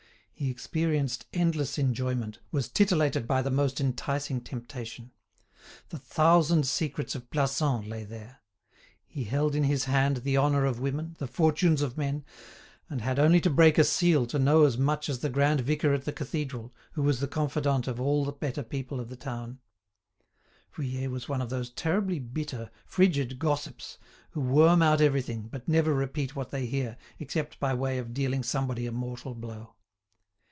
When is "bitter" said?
22.17-22.71